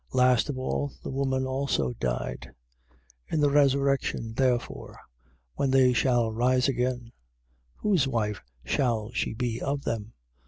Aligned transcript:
Last 0.13 0.49
of 0.49 0.57
all 0.57 0.93
the 1.03 1.11
woman 1.11 1.45
also 1.45 1.93
died. 1.93 2.53
12:23. 3.29 3.33
In 3.33 3.39
the 3.39 3.49
resurrection 3.51 4.33
therefore, 4.33 4.97
when 5.53 5.69
they 5.69 5.93
shall 5.93 6.31
rise 6.33 6.67
again, 6.67 7.11
whose 7.75 8.07
wife 8.07 8.41
shall 8.65 9.11
she 9.11 9.35
be 9.35 9.61
of 9.61 9.83
them? 9.83 10.13